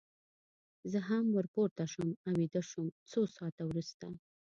زه 0.91 0.99
هم 1.09 1.25
ور 1.35 1.45
پورته 1.53 1.83
شوم 1.91 2.09
او 2.25 2.31
ویده 2.39 2.61
شوم، 2.69 2.87
څو 3.11 3.21
ساعته 3.35 3.61
وروسته. 3.65 4.05